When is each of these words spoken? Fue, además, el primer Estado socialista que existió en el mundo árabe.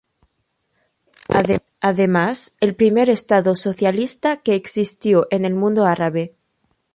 Fue, 1.13 1.61
además, 1.79 2.57
el 2.59 2.75
primer 2.75 3.11
Estado 3.11 3.53
socialista 3.53 4.37
que 4.37 4.55
existió 4.55 5.27
en 5.29 5.45
el 5.45 5.53
mundo 5.53 5.85
árabe. 5.85 6.35